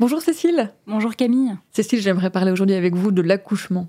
Bonjour 0.00 0.22
Cécile. 0.22 0.70
Bonjour 0.86 1.14
Camille. 1.14 1.54
Cécile, 1.72 2.00
j'aimerais 2.00 2.30
parler 2.30 2.50
aujourd'hui 2.50 2.74
avec 2.74 2.94
vous 2.94 3.10
de 3.10 3.20
l'accouchement. 3.20 3.86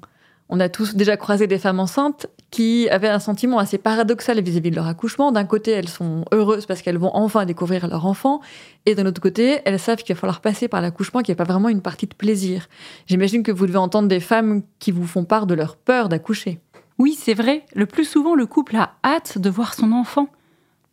On 0.49 0.59
a 0.59 0.67
tous 0.67 0.93
déjà 0.93 1.15
croisé 1.15 1.47
des 1.47 1.57
femmes 1.57 1.79
enceintes 1.79 2.27
qui 2.49 2.89
avaient 2.89 3.07
un 3.07 3.19
sentiment 3.19 3.59
assez 3.59 3.77
paradoxal 3.77 4.41
vis-à-vis 4.41 4.71
de 4.71 4.75
leur 4.75 4.87
accouchement. 4.87 5.31
D'un 5.31 5.45
côté, 5.45 5.71
elles 5.71 5.87
sont 5.87 6.25
heureuses 6.33 6.65
parce 6.65 6.81
qu'elles 6.81 6.97
vont 6.97 7.11
enfin 7.13 7.45
découvrir 7.45 7.87
leur 7.87 8.05
enfant, 8.05 8.41
et 8.85 8.93
d'un 8.93 9.05
autre 9.05 9.21
côté, 9.21 9.59
elles 9.63 9.79
savent 9.79 10.03
qu'il 10.03 10.13
va 10.13 10.19
falloir 10.19 10.41
passer 10.41 10.67
par 10.67 10.81
l'accouchement, 10.81 11.21
qui 11.21 11.31
n'est 11.31 11.35
pas 11.35 11.45
vraiment 11.45 11.69
une 11.69 11.81
partie 11.81 12.07
de 12.07 12.13
plaisir. 12.13 12.67
J'imagine 13.07 13.41
que 13.41 13.53
vous 13.53 13.65
devez 13.65 13.77
entendre 13.77 14.09
des 14.09 14.19
femmes 14.19 14.63
qui 14.79 14.91
vous 14.91 15.07
font 15.07 15.23
part 15.23 15.47
de 15.47 15.53
leur 15.53 15.77
peur 15.77 16.09
d'accoucher. 16.09 16.59
Oui, 16.97 17.17
c'est 17.17 17.35
vrai. 17.35 17.63
Le 17.73 17.85
plus 17.85 18.03
souvent, 18.03 18.35
le 18.35 18.47
couple 18.47 18.75
a 18.75 18.95
hâte 19.05 19.37
de 19.37 19.49
voir 19.49 19.73
son 19.73 19.93
enfant. 19.93 20.27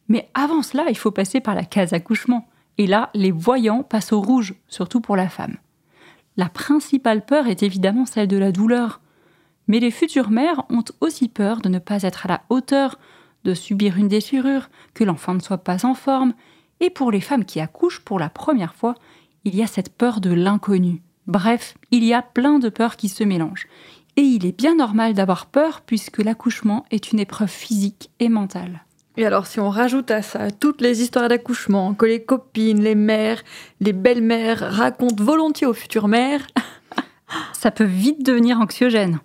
Mais 0.07 0.29
avant 0.35 0.63
cela, 0.63 0.85
il 0.91 0.97
faut 0.97 1.11
passer 1.11 1.41
par 1.41 1.57
la 1.57 1.65
case 1.65 1.93
accouchement. 1.93 2.47
Et 2.79 2.87
là, 2.87 3.11
les 3.15 3.33
voyants 3.33 3.83
passent 3.83 4.13
au 4.13 4.21
rouge, 4.21 4.55
surtout 4.69 5.01
pour 5.01 5.17
la 5.17 5.29
femme. 5.29 5.57
La 6.37 6.49
principale 6.49 7.25
peur 7.25 7.49
est 7.49 7.65
évidemment 7.65 8.07
celle 8.07 8.29
de 8.29 8.37
la 8.37 8.53
douleur. 8.53 9.01
Mais 9.67 9.81
les 9.81 9.91
futures 9.91 10.31
mères 10.31 10.63
ont 10.71 10.85
aussi 11.01 11.29
peur 11.29 11.61
de 11.61 11.69
ne 11.69 11.81
pas 11.81 12.03
être 12.03 12.27
à 12.27 12.29
la 12.29 12.43
hauteur, 12.49 12.99
de 13.45 13.55
subir 13.55 13.97
une 13.97 14.09
déchirure, 14.09 14.71
que 14.95 15.05
l'enfant 15.05 15.35
ne 15.35 15.41
soit 15.41 15.59
pas 15.59 15.85
en 15.85 15.95
forme. 15.95 16.35
Et 16.81 16.91
pour 16.91 17.11
les 17.11 17.21
femmes 17.21 17.45
qui 17.45 17.61
accouchent 17.61 18.01
pour 18.01 18.21
la 18.21 18.31
première 18.31 18.77
fois, 18.77 18.95
il 19.45 19.57
y 19.57 19.63
a 19.63 19.67
cette 19.67 19.93
peur 19.93 20.21
de 20.21 20.33
l'inconnu. 20.33 21.03
Bref, 21.27 21.75
il 21.91 22.05
y 22.05 22.15
a 22.15 22.23
plein 22.23 22.61
de 22.61 22.69
peurs 22.69 22.97
qui 22.97 23.09
se 23.09 23.25
mélangent. 23.25 23.67
Et 24.17 24.23
il 24.23 24.47
est 24.47 24.57
bien 24.57 24.77
normal 24.77 25.15
d'avoir 25.15 25.47
peur 25.47 25.83
puisque 25.83 26.19
l'accouchement 26.19 26.85
est 26.91 27.13
une 27.13 27.21
épreuve 27.21 27.51
physique 27.51 28.11
et 28.21 28.29
mentale. 28.29 28.85
Et 29.19 29.27
alors, 29.27 29.49
si 29.49 29.59
on 29.59 29.69
rajoute 29.69 30.13
à 30.13 30.23
ça 30.23 30.53
toutes 30.53 30.81
les 30.81 31.03
histoires 31.03 31.29
d'accouchement 31.29 31.93
que 31.93 32.07
les 32.07 32.23
copines, 32.23 32.81
les 32.81 32.95
mères, 32.95 33.43
les 33.81 33.93
belles-mères 33.93 34.61
racontent 34.61 35.25
volontiers 35.25 35.67
aux 35.67 35.75
futures 35.75 36.07
mères, 36.07 36.47
ça 37.53 37.73
peut 37.73 37.83
vite 37.83 38.25
devenir 38.25 38.61
anxiogène. 38.61 39.19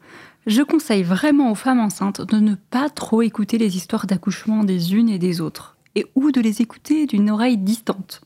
Je 0.47 0.64
conseille 0.64 1.03
vraiment 1.03 1.52
aux 1.52 1.55
femmes 1.55 1.80
enceintes 1.80 2.21
de 2.21 2.38
ne 2.38 2.55
pas 2.55 2.89
trop 2.89 3.21
écouter 3.21 3.59
les 3.59 3.77
histoires 3.77 4.08
d'accouchement 4.08 4.64
des 4.64 4.95
unes 4.95 5.09
et 5.09 5.20
des 5.20 5.42
autres, 5.42 5.77
et 5.93 6.08
ou 6.15 6.32
de 6.32 6.42
les 6.42 6.64
écouter 6.64 7.05
d'une 7.05 7.30
oreille 7.30 7.58
distante. 7.58 8.21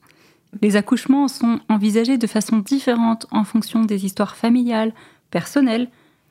Les 0.62 0.78
accouchements 0.78 1.28
sont 1.28 1.60
envisagés 1.68 2.18
de 2.18 2.28
façon 2.28 2.60
différente 2.60 3.28
en 3.30 3.44
fonction 3.44 3.82
des 3.82 4.06
histoires 4.06 4.38
familiales, 4.38 4.94
personnelles. 5.32 5.90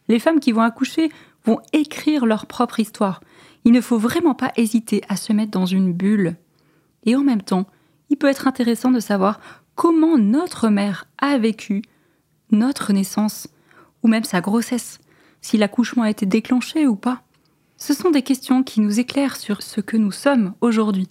Les 0.09 0.19
femmes 0.19 0.41
qui 0.41 0.53
vont 0.53 0.63
accoucher 0.63 1.11
vont 1.45 1.61
écrire 1.75 2.25
leur 2.25 2.47
propre 2.47 2.81
histoire. 2.81 3.21
Il 3.67 3.73
ne 3.73 3.81
faut 3.81 3.99
vraiment 3.99 4.35
pas 4.35 4.53
hésiter 4.57 5.03
à 5.09 5.17
se 5.17 5.33
mettre 5.33 5.51
dans 5.51 5.67
une 5.67 5.93
bulle. 5.93 6.37
Et 7.05 7.17
en 7.17 7.25
même 7.25 7.43
temps, 7.43 7.67
il 8.11 8.17
peut 8.17 8.29
être 8.29 8.47
intéressant 8.47 8.93
de 8.93 9.01
savoir 9.01 9.41
comment 9.75 10.17
notre 10.19 10.69
mère 10.69 11.09
a 11.19 11.37
vécu 11.37 11.83
notre 12.53 12.93
naissance, 12.93 13.49
ou 14.05 14.09
même 14.09 14.23
sa 14.23 14.41
grossesse 14.41 15.01
si 15.41 15.59
l'accouchement 15.59 16.05
a 16.05 16.11
été 16.11 16.27
déclenché 16.27 16.87
ou 16.87 16.95
pas. 16.95 17.23
Ce 17.77 17.93
sont 17.93 18.11
des 18.11 18.23
questions 18.23 18.63
qui 18.63 18.81
nous 18.81 19.01
éclairent 19.01 19.37
sur 19.37 19.63
ce 19.63 19.81
que 19.81 19.97
nous 19.97 20.13
sommes 20.13 20.55
aujourd'hui. 20.61 21.09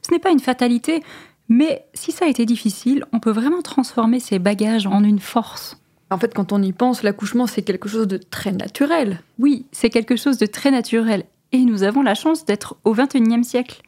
Ce 0.00 0.10
n'est 0.10 0.18
pas 0.18 0.30
une 0.30 0.40
fatalité, 0.40 1.02
mais 1.50 1.84
si 1.92 2.12
ça 2.12 2.24
a 2.24 2.28
été 2.28 2.46
difficile, 2.46 3.04
on 3.12 3.20
peut 3.20 3.30
vraiment 3.30 3.60
transformer 3.60 4.20
ces 4.20 4.38
bagages 4.38 4.86
en 4.86 5.04
une 5.04 5.20
force. 5.20 5.76
En 6.08 6.16
fait, 6.16 6.32
quand 6.32 6.52
on 6.52 6.62
y 6.62 6.72
pense, 6.72 7.02
l'accouchement, 7.02 7.46
c'est 7.46 7.60
quelque 7.60 7.90
chose 7.90 8.08
de 8.08 8.16
très 8.16 8.52
naturel. 8.52 9.20
Oui, 9.38 9.66
c'est 9.70 9.90
quelque 9.90 10.16
chose 10.16 10.38
de 10.38 10.46
très 10.46 10.70
naturel. 10.70 11.24
Et 11.52 11.64
nous 11.64 11.82
avons 11.82 12.02
la 12.02 12.14
chance 12.14 12.44
d'être 12.44 12.76
au 12.84 12.94
XXIe 12.94 13.44
siècle. 13.44 13.82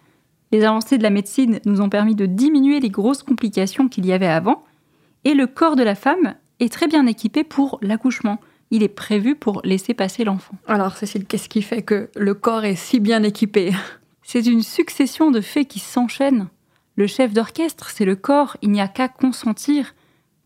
Les 0.50 0.64
avancées 0.64 0.98
de 0.98 1.02
la 1.02 1.10
médecine 1.10 1.60
nous 1.64 1.80
ont 1.80 1.88
permis 1.88 2.14
de 2.14 2.26
diminuer 2.26 2.80
les 2.80 2.90
grosses 2.90 3.22
complications 3.22 3.88
qu'il 3.88 4.06
y 4.06 4.12
avait 4.12 4.26
avant. 4.26 4.64
Et 5.24 5.34
le 5.34 5.46
corps 5.46 5.76
de 5.76 5.82
la 5.82 5.94
femme 5.94 6.34
est 6.60 6.72
très 6.72 6.88
bien 6.88 7.06
équipé 7.06 7.44
pour 7.44 7.78
l'accouchement 7.82 8.38
il 8.72 8.82
est 8.82 8.88
prévu 8.88 9.36
pour 9.36 9.60
laisser 9.64 9.92
passer 9.92 10.24
l'enfant. 10.24 10.54
Alors 10.66 10.96
Cécile, 10.96 11.26
qu'est-ce 11.26 11.50
qui 11.50 11.60
fait 11.60 11.82
que 11.82 12.08
le 12.16 12.32
corps 12.34 12.64
est 12.64 12.74
si 12.74 12.98
bien 12.98 13.22
équipé? 13.22 13.72
C'est 14.22 14.46
une 14.46 14.62
succession 14.62 15.30
de 15.30 15.42
faits 15.42 15.68
qui 15.68 15.78
s'enchaînent. 15.78 16.48
Le 16.96 17.06
chef 17.06 17.34
d'orchestre, 17.34 17.90
c'est 17.90 18.06
le 18.06 18.16
corps, 18.16 18.56
il 18.62 18.70
n'y 18.70 18.80
a 18.80 18.88
qu'à 18.88 19.08
consentir. 19.08 19.94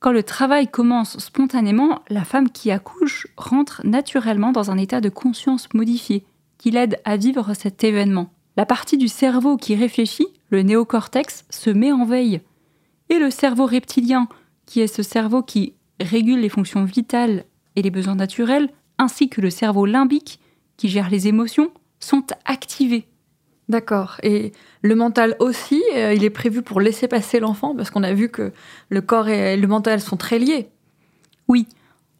Quand 0.01 0.11
le 0.11 0.25
travail 0.25 0.67
commence 0.67 1.19
spontanément, 1.19 2.01
la 2.09 2.25
femme 2.25 2.51
qui 2.51 2.73
accouche 2.73 3.29
rentre 3.37 3.81
naturellement 3.85 4.51
dans 4.51 4.73
un 4.73 4.77
état 4.77 5.01
de 5.01 5.09
conscience 5.09 5.69
modifié, 5.73 6.25
qui 6.67 6.73
l'aide 6.73 6.99
à 7.05 7.17
vivre 7.17 7.55
cet 7.55 7.85
événement. 7.85 8.33
La 8.57 8.67
partie 8.67 8.97
du 8.97 9.07
cerveau 9.07 9.57
qui 9.57 9.77
réfléchit, 9.77 10.27
le 10.51 10.63
néocortex, 10.63 11.45
se 11.49 11.71
met 11.71 11.93
en 11.93 12.05
veille. 12.05 12.41
Et 13.09 13.21
le 13.21 13.31
cerveau 13.31 13.67
reptilien, 13.67 14.27
qui 14.67 14.81
est 14.81 14.89
ce 14.89 15.05
cerveau 15.05 15.45
qui 15.45 15.75
régule 16.01 16.41
les 16.41 16.49
fonctions 16.49 16.83
vitales 16.83 17.45
et 17.77 17.83
les 17.83 17.91
besoins 17.93 18.17
naturels, 18.17 18.69
ainsi 18.99 19.29
que 19.29 19.41
le 19.41 19.49
cerveau 19.49 19.87
limbique, 19.87 20.41
qui 20.77 20.89
gère 20.89 21.09
les 21.09 21.29
émotions, 21.29 21.71
sont 22.01 22.27
activés. 22.45 23.07
D'accord. 23.69 24.17
Et 24.25 24.51
le 24.83 24.97
mental 24.97 25.37
aussi, 25.39 25.85
euh, 25.95 26.15
il 26.15 26.25
est 26.25 26.31
prévu 26.31 26.63
pour 26.63 26.81
laisser 26.81 27.07
passer 27.07 27.39
l'enfant, 27.39 27.77
parce 27.77 27.91
qu'on 27.91 28.03
a 28.03 28.13
vu 28.13 28.29
que 28.29 28.53
le 28.89 29.01
corps 29.03 29.29
et 29.29 29.57
le 29.57 29.69
mental 29.69 30.01
sont 30.01 30.17
très 30.17 30.41
liés. 30.41 30.69
Oui, 31.47 31.69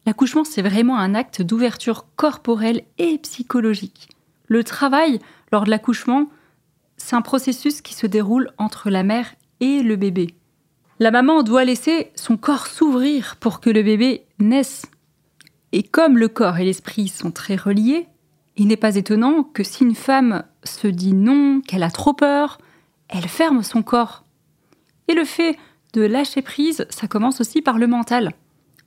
l'accouchement, 0.05 0.45
c'est 0.45 0.61
vraiment 0.61 0.97
un 0.97 1.15
acte 1.15 1.41
d'ouverture 1.41 2.05
corporelle 2.15 2.83
et 2.97 3.17
psychologique. 3.17 4.07
Le 4.47 4.63
travail, 4.63 5.19
lors 5.51 5.65
de 5.65 5.69
l'accouchement, 5.69 6.27
c'est 6.97 7.15
un 7.15 7.21
processus 7.21 7.81
qui 7.81 7.93
se 7.93 8.07
déroule 8.07 8.51
entre 8.57 8.89
la 8.89 9.03
mère 9.03 9.35
et 9.59 9.83
le 9.83 9.95
bébé. 9.95 10.33
La 10.99 11.11
maman 11.11 11.43
doit 11.43 11.63
laisser 11.63 12.11
son 12.15 12.37
corps 12.37 12.67
s'ouvrir 12.67 13.35
pour 13.39 13.59
que 13.59 13.69
le 13.69 13.83
bébé 13.83 14.25
naisse 14.39 14.87
et 15.71 15.83
comme 15.83 16.17
le 16.17 16.27
corps 16.27 16.57
et 16.57 16.65
l'esprit 16.65 17.07
sont 17.07 17.31
très 17.31 17.55
reliés, 17.55 18.07
il 18.55 18.67
n'est 18.67 18.77
pas 18.77 18.95
étonnant 18.95 19.43
que 19.43 19.63
si 19.63 19.83
une 19.83 19.95
femme 19.95 20.43
se 20.63 20.87
dit 20.87 21.13
non, 21.13 21.61
qu'elle 21.61 21.83
a 21.83 21.91
trop 21.91 22.13
peur, 22.13 22.57
elle 23.09 23.27
ferme 23.27 23.63
son 23.63 23.83
corps. 23.83 24.23
Et 25.07 25.13
le 25.13 25.25
fait 25.25 25.57
de 25.93 26.01
lâcher 26.01 26.41
prise, 26.41 26.85
ça 26.89 27.07
commence 27.07 27.41
aussi 27.41 27.61
par 27.61 27.77
le 27.77 27.87
mental. 27.87 28.33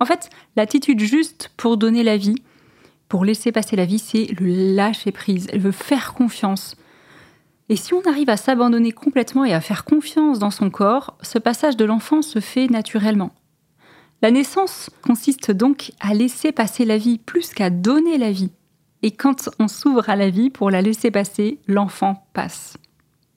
En 0.01 0.07
fait, 0.07 0.31
l'attitude 0.57 1.01
juste 1.01 1.53
pour 1.57 1.77
donner 1.77 2.03
la 2.03 2.17
vie, 2.17 2.43
pour 3.11 3.25
laisser 3.25 3.51
passer 3.51 3.75
la 3.75 3.85
vie, 3.85 3.99
c'est 3.99 4.29
le 4.41 4.75
lâcher 4.77 5.11
prise. 5.11 5.49
Veut 5.53 5.73
faire 5.73 6.15
confiance. 6.15 6.77
Et 7.69 7.75
si 7.75 7.93
on 7.93 8.03
arrive 8.03 8.31
à 8.31 8.37
s'abandonner 8.37 8.93
complètement 8.93 9.45
et 9.45 9.53
à 9.53 9.61
faire 9.61 9.85
confiance 9.85 10.39
dans 10.39 10.53
son 10.53 10.71
corps, 10.71 11.19
ce 11.21 11.39
passage 11.39 11.77
de 11.77 11.85
l'enfant 11.85 12.23
se 12.23 12.39
fait 12.39 12.69
naturellement. 12.69 13.33
La 14.23 14.31
naissance 14.31 14.91
consiste 15.03 15.51
donc 15.51 15.91
à 15.99 16.15
laisser 16.15 16.53
passer 16.53 16.85
la 16.85 16.99
vie 16.99 17.19
plus 17.19 17.53
qu'à 17.53 17.69
donner 17.69 18.17
la 18.17 18.31
vie. 18.31 18.53
Et 19.03 19.11
quand 19.11 19.51
on 19.59 19.67
s'ouvre 19.67 20.09
à 20.09 20.15
la 20.15 20.31
vie 20.31 20.51
pour 20.51 20.71
la 20.71 20.81
laisser 20.81 21.11
passer, 21.11 21.59
l'enfant 21.67 22.27
passe. 22.33 22.77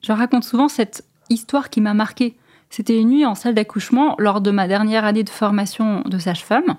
Je 0.02 0.12
raconte 0.12 0.44
souvent 0.44 0.68
cette 0.68 1.04
histoire 1.30 1.68
qui 1.68 1.80
m'a 1.80 1.94
marquée. 1.94 2.36
C'était 2.70 3.00
une 3.00 3.08
nuit 3.08 3.26
en 3.26 3.34
salle 3.34 3.54
d'accouchement 3.54 4.14
lors 4.18 4.40
de 4.40 4.52
ma 4.52 4.68
dernière 4.68 5.04
année 5.04 5.24
de 5.24 5.30
formation 5.30 6.02
de 6.02 6.18
sage-femme. 6.18 6.76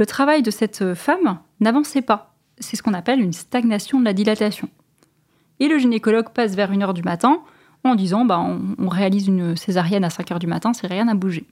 Le 0.00 0.06
travail 0.06 0.40
de 0.40 0.50
cette 0.50 0.94
femme 0.94 1.40
n'avançait 1.60 2.00
pas. 2.00 2.34
C'est 2.58 2.74
ce 2.74 2.82
qu'on 2.82 2.94
appelle 2.94 3.20
une 3.20 3.34
stagnation 3.34 4.00
de 4.00 4.06
la 4.06 4.14
dilatation. 4.14 4.70
Et 5.58 5.68
le 5.68 5.76
gynécologue 5.76 6.30
passe 6.30 6.54
vers 6.54 6.72
1h 6.72 6.94
du 6.94 7.02
matin 7.02 7.42
en 7.84 7.94
disant 7.94 8.24
bah, 8.24 8.38
on, 8.40 8.76
on 8.78 8.88
réalise 8.88 9.26
une 9.26 9.56
césarienne 9.56 10.02
à 10.02 10.08
5h 10.08 10.38
du 10.38 10.46
matin, 10.46 10.72
c'est 10.72 10.86
rien 10.86 11.06
à 11.08 11.12
bouger. 11.12 11.44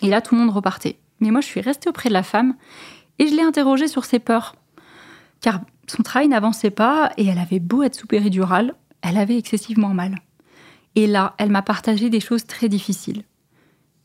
Et 0.00 0.08
là, 0.08 0.22
tout 0.22 0.34
le 0.34 0.40
monde 0.40 0.54
repartait. 0.54 0.96
Mais 1.20 1.30
moi, 1.30 1.42
je 1.42 1.46
suis 1.46 1.60
restée 1.60 1.90
auprès 1.90 2.08
de 2.08 2.14
la 2.14 2.22
femme 2.22 2.54
et 3.18 3.28
je 3.28 3.34
l'ai 3.34 3.42
interrogée 3.42 3.88
sur 3.88 4.06
ses 4.06 4.20
peurs. 4.20 4.56
Car 5.42 5.60
son 5.86 6.02
travail 6.02 6.28
n'avançait 6.28 6.70
pas 6.70 7.12
et 7.18 7.26
elle 7.26 7.38
avait 7.38 7.60
beau 7.60 7.82
être 7.82 7.94
sous 7.94 8.06
péridurale, 8.06 8.74
elle 9.02 9.18
avait 9.18 9.36
excessivement 9.36 9.92
mal. 9.92 10.16
Et 10.94 11.06
là, 11.06 11.34
elle 11.36 11.50
m'a 11.50 11.60
partagé 11.60 12.08
des 12.08 12.20
choses 12.20 12.46
très 12.46 12.70
difficiles. 12.70 13.22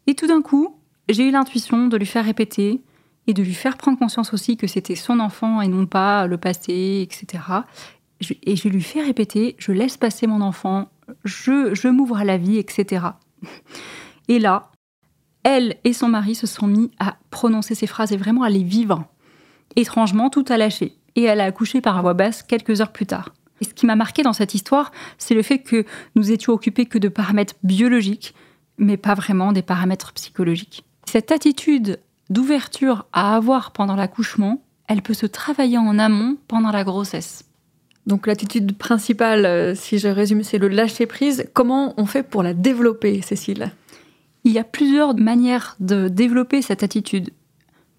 Et 0.08 0.16
tout 0.16 0.28
d'un 0.28 0.42
coup, 0.42 0.76
j'ai 1.08 1.26
eu 1.26 1.32
l'intuition 1.32 1.88
de 1.88 1.96
lui 1.96 2.06
faire 2.06 2.26
répéter 2.26 2.82
et 3.30 3.34
de 3.36 3.44
lui 3.44 3.54
faire 3.54 3.78
prendre 3.78 4.00
conscience 4.00 4.34
aussi 4.34 4.58
que 4.58 4.66
c'était 4.66 4.96
son 4.96 5.20
enfant 5.20 5.62
et 5.62 5.68
non 5.68 5.86
pas 5.86 6.26
le 6.26 6.40
passé, 6.40 7.08
etc. 7.08 7.44
Et 8.42 8.56
je 8.56 8.68
lui 8.68 8.82
fais 8.82 9.04
répéter, 9.04 9.56
je 9.60 9.72
laisse 9.72 9.98
passer 9.98 10.26
mon 10.26 10.42
enfant, 10.42 10.90
je, 11.26 11.76
je 11.76 11.88
m'ouvre 11.90 12.18
à 12.18 12.24
la 12.24 12.38
vie, 12.38 12.58
etc. 12.58 13.06
Et 14.30 14.40
là, 14.40 14.72
elle 15.44 15.78
et 15.84 15.94
son 15.94 16.08
mari 16.08 16.34
se 16.34 16.48
sont 16.48 16.66
mis 16.66 16.90
à 16.98 17.18
prononcer 17.30 17.76
ces 17.76 17.86
phrases 17.86 18.12
et 18.14 18.18
vraiment 18.18 18.42
à 18.42 18.50
les 18.50 18.64
vivre. 18.64 19.06
Étrangement, 19.76 20.32
tout 20.32 20.46
a 20.50 20.58
lâché 20.58 20.98
et 21.16 21.22
elle 21.22 21.40
a 21.40 21.46
accouché 21.46 21.82
par 21.82 22.02
voix 22.02 22.16
basse 22.16 22.42
quelques 22.42 22.82
heures 22.82 22.92
plus 22.92 23.06
tard. 23.06 23.36
Et 23.62 23.66
ce 23.66 23.76
qui 23.76 23.86
m'a 23.86 23.96
marqué 23.96 24.24
dans 24.24 24.34
cette 24.34 24.56
histoire, 24.56 24.92
c'est 25.20 25.36
le 25.36 25.44
fait 25.44 25.60
que 25.60 25.86
nous 26.16 26.32
étions 26.32 26.54
occupés 26.54 26.88
que 26.88 26.98
de 26.98 27.10
paramètres 27.10 27.54
biologiques, 27.62 28.34
mais 28.80 28.98
pas 28.98 29.14
vraiment 29.14 29.52
des 29.52 29.62
paramètres 29.62 30.14
psychologiques. 30.14 30.84
Cette 31.06 31.32
attitude 31.32 32.00
d'ouverture 32.30 33.06
à 33.14 33.36
avoir 33.36 33.72
pendant 33.72 33.96
l'accouchement, 33.96 34.62
elle 34.88 35.02
peut 35.02 35.14
se 35.14 35.26
travailler 35.26 35.78
en 35.78 36.00
amont 36.00 36.38
pendant 36.48 36.72
la 36.72 36.84
grossesse. 36.84 37.46
Donc 38.08 38.26
l'attitude 38.26 38.78
principale, 38.78 39.46
euh, 39.46 39.76
si 39.76 40.00
je 40.00 40.08
résume, 40.08 40.44
c'est 40.44 40.58
le 40.58 40.68
lâcher 40.68 41.06
prise. 41.06 41.46
Comment 41.54 41.94
on 41.98 42.06
fait 42.06 42.24
pour 42.24 42.42
la 42.42 42.54
développer, 42.54 43.22
Cécile? 43.22 43.72
Il 44.44 44.52
y 44.52 44.58
a 44.58 44.64
plusieurs 44.64 45.16
manières 45.16 45.76
de 45.80 46.08
développer 46.08 46.62
cette 46.62 46.82
attitude. 46.82 47.32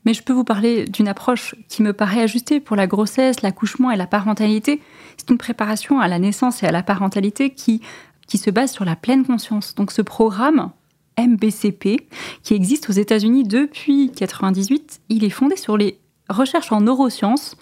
Mais 0.04 0.14
je 0.14 0.22
peux 0.22 0.32
vous 0.32 0.44
parler 0.44 0.86
d'une 0.86 1.08
approche 1.08 1.54
qui 1.68 1.82
me 1.82 1.92
paraît 1.92 2.22
ajustée 2.22 2.58
pour 2.58 2.74
la 2.74 2.86
grossesse, 2.86 3.42
l'accouchement 3.42 3.90
et 3.90 3.96
la 3.96 4.06
parentalité. 4.06 4.80
C'est 5.16 5.30
une 5.30 5.38
préparation 5.38 6.00
à 6.00 6.08
la 6.08 6.18
naissance 6.18 6.62
et 6.62 6.66
à 6.66 6.72
la 6.72 6.82
parentalité 6.82 7.50
qui, 7.50 7.82
qui 8.26 8.38
se 8.38 8.50
base 8.50 8.72
sur 8.72 8.86
la 8.86 8.96
pleine 8.96 9.26
conscience. 9.26 9.74
Donc 9.74 9.92
ce 9.92 10.02
programme 10.02 10.72
MBCP, 11.26 12.06
qui 12.42 12.54
existe 12.54 12.88
aux 12.90 12.94
États-Unis 12.94 13.44
depuis 13.44 14.10
1998, 14.10 15.00
il 15.08 15.24
est 15.24 15.30
fondé 15.30 15.56
sur 15.56 15.76
les 15.76 15.98
recherches 16.28 16.72
en 16.72 16.80
neurosciences 16.80 17.56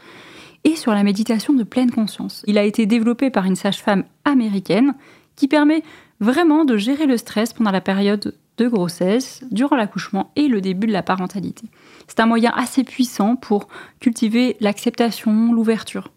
et 0.64 0.76
sur 0.76 0.92
la 0.92 1.04
méditation 1.04 1.54
de 1.54 1.62
pleine 1.62 1.90
conscience. 1.90 2.44
Il 2.46 2.58
a 2.58 2.64
été 2.64 2.86
développé 2.86 3.30
par 3.30 3.44
une 3.44 3.56
sage-femme 3.56 4.04
américaine 4.24 4.94
qui 5.36 5.48
permet 5.48 5.82
vraiment 6.20 6.64
de 6.64 6.76
gérer 6.76 7.06
le 7.06 7.16
stress 7.16 7.52
pendant 7.52 7.70
la 7.70 7.80
période 7.80 8.34
de 8.58 8.68
grossesse, 8.68 9.44
durant 9.50 9.76
l'accouchement 9.76 10.32
et 10.36 10.48
le 10.48 10.60
début 10.60 10.88
de 10.88 10.92
la 10.92 11.04
parentalité. 11.04 11.66
C'est 12.08 12.20
un 12.20 12.26
moyen 12.26 12.52
assez 12.56 12.82
puissant 12.82 13.36
pour 13.36 13.68
cultiver 14.00 14.56
l'acceptation, 14.60 15.52
l'ouverture. 15.52 16.10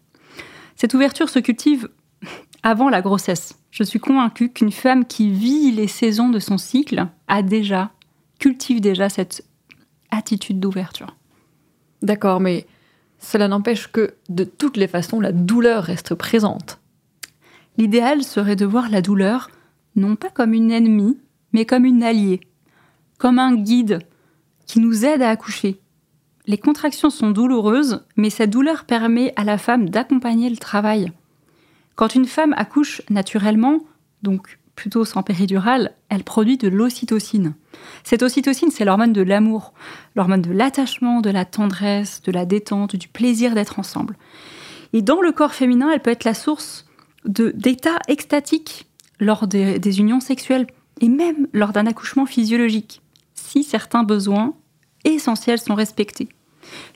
Cette 0.74 0.94
ouverture 0.94 1.28
se 1.28 1.38
cultive 1.38 1.88
avant 2.62 2.88
la 2.88 3.00
grossesse. 3.00 3.61
Je 3.72 3.82
suis 3.82 3.98
convaincue 3.98 4.50
qu'une 4.50 4.70
femme 4.70 5.06
qui 5.06 5.30
vit 5.30 5.72
les 5.72 5.88
saisons 5.88 6.28
de 6.28 6.38
son 6.38 6.58
cycle 6.58 7.08
a 7.26 7.42
déjà, 7.42 7.90
cultive 8.38 8.82
déjà 8.82 9.08
cette 9.08 9.46
attitude 10.10 10.60
d'ouverture. 10.60 11.16
D'accord, 12.02 12.38
mais 12.38 12.66
cela 13.18 13.48
n'empêche 13.48 13.90
que 13.90 14.14
de 14.28 14.44
toutes 14.44 14.76
les 14.76 14.88
façons, 14.88 15.20
la 15.20 15.32
douleur 15.32 15.84
reste 15.84 16.14
présente. 16.14 16.80
L'idéal 17.78 18.22
serait 18.22 18.56
de 18.56 18.66
voir 18.66 18.90
la 18.90 19.00
douleur 19.00 19.50
non 19.96 20.16
pas 20.16 20.28
comme 20.28 20.52
une 20.52 20.70
ennemie, 20.70 21.18
mais 21.54 21.64
comme 21.64 21.86
une 21.86 22.02
alliée, 22.02 22.40
comme 23.16 23.38
un 23.38 23.54
guide 23.54 24.00
qui 24.66 24.80
nous 24.80 25.06
aide 25.06 25.22
à 25.22 25.30
accoucher. 25.30 25.80
Les 26.46 26.58
contractions 26.58 27.08
sont 27.08 27.30
douloureuses, 27.30 28.04
mais 28.16 28.28
cette 28.28 28.50
douleur 28.50 28.84
permet 28.84 29.32
à 29.36 29.44
la 29.44 29.56
femme 29.56 29.88
d'accompagner 29.88 30.50
le 30.50 30.58
travail. 30.58 31.10
Quand 31.94 32.14
une 32.14 32.26
femme 32.26 32.54
accouche 32.56 33.02
naturellement, 33.10 33.80
donc 34.22 34.58
plutôt 34.74 35.04
sans 35.04 35.22
péridurale, 35.22 35.92
elle 36.08 36.24
produit 36.24 36.56
de 36.56 36.68
l'ocytocine. 36.68 37.54
Cette 38.04 38.22
ocytocine, 38.22 38.70
c'est 38.70 38.84
l'hormone 38.84 39.12
de 39.12 39.22
l'amour, 39.22 39.74
l'hormone 40.16 40.42
de 40.42 40.52
l'attachement, 40.52 41.20
de 41.20 41.30
la 41.30 41.44
tendresse, 41.44 42.22
de 42.22 42.32
la 42.32 42.46
détente, 42.46 42.96
du 42.96 43.08
plaisir 43.08 43.54
d'être 43.54 43.78
ensemble. 43.78 44.16
Et 44.92 45.02
dans 45.02 45.20
le 45.20 45.32
corps 45.32 45.54
féminin, 45.54 45.90
elle 45.92 46.00
peut 46.00 46.10
être 46.10 46.24
la 46.24 46.34
source 46.34 46.86
d'états 47.24 47.98
extatiques 48.08 48.86
lors 49.20 49.46
des, 49.46 50.00
unions 50.00 50.20
sexuelles 50.20 50.66
et 51.00 51.08
même 51.08 51.46
lors 51.52 51.72
d'un 51.72 51.86
accouchement 51.86 52.26
physiologique, 52.26 53.02
si 53.34 53.62
certains 53.62 54.02
besoins 54.02 54.54
essentiels 55.04 55.60
sont 55.60 55.74
respectés. 55.74 56.28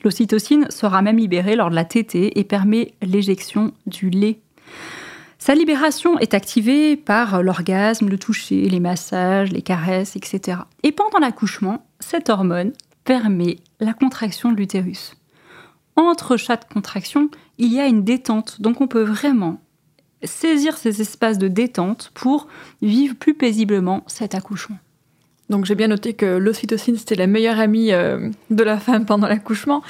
L'ocytocine 0.03 0.69
sera 0.69 1.01
même 1.01 1.17
libérée 1.17 1.55
lors 1.55 1.69
de 1.69 1.75
la 1.75 1.85
tétée 1.85 2.39
et 2.39 2.43
permet 2.43 2.93
l'éjection 3.01 3.73
du 3.85 4.09
lait 4.09 4.39
sa 5.39 5.55
libération 5.55 6.19
est 6.19 6.33
activée 6.33 6.97
par 6.97 7.41
l'orgasme, 7.41 8.09
le 8.09 8.17
toucher, 8.17 8.67
les 8.67 8.79
massages, 8.79 9.51
les 9.51 9.61
caresses, 9.61 10.15
etc. 10.15 10.59
Et 10.83 10.91
pendant 10.91 11.19
l'accouchement, 11.19 11.85
cette 11.99 12.29
hormone 12.29 12.73
permet 13.05 13.57
la 13.79 13.93
contraction 13.93 14.51
de 14.51 14.57
l'utérus. 14.57 15.15
Entre 15.95 16.37
chaque 16.37 16.71
contraction, 16.71 17.29
il 17.57 17.73
y 17.73 17.79
a 17.79 17.87
une 17.87 18.03
détente, 18.03 18.61
donc 18.61 18.81
on 18.81 18.87
peut 18.87 19.03
vraiment 19.03 19.61
saisir 20.23 20.77
ces 20.77 21.01
espaces 21.01 21.37
de 21.37 21.47
détente 21.47 22.11
pour 22.13 22.47
vivre 22.81 23.15
plus 23.15 23.33
paisiblement 23.33 24.03
cet 24.07 24.35
accouchement. 24.35 24.77
Donc 25.49 25.65
j'ai 25.65 25.75
bien 25.75 25.87
noté 25.87 26.13
que 26.13 26.25
l'ocytocine, 26.25 26.97
c'était 26.97 27.15
la 27.15 27.27
meilleure 27.27 27.59
amie 27.59 27.93
euh, 27.93 28.29
de 28.49 28.63
la 28.63 28.77
femme 28.77 29.05
pendant 29.05 29.27
l'accouchement, 29.27 29.81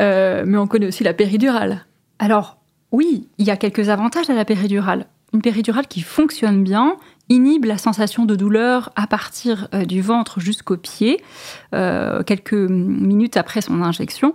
euh, 0.00 0.44
mais 0.46 0.58
on 0.58 0.66
connaît 0.66 0.86
aussi 0.86 1.04
la 1.04 1.14
péridurale. 1.14 1.86
Alors, 2.18 2.58
oui, 2.92 3.28
il 3.38 3.46
y 3.46 3.50
a 3.50 3.56
quelques 3.56 3.88
avantages 3.88 4.30
à 4.30 4.34
la 4.34 4.44
péridurale. 4.44 5.06
Une 5.32 5.42
péridurale 5.42 5.86
qui 5.86 6.00
fonctionne 6.00 6.62
bien 6.62 6.96
inhibe 7.28 7.64
la 7.64 7.78
sensation 7.78 8.24
de 8.24 8.36
douleur 8.36 8.92
à 8.94 9.06
partir 9.06 9.68
euh, 9.74 9.84
du 9.84 10.00
ventre 10.00 10.40
jusqu'au 10.40 10.76
pied, 10.76 11.22
euh, 11.74 12.22
quelques 12.22 12.52
minutes 12.54 13.36
après 13.36 13.60
son 13.60 13.82
injection. 13.82 14.34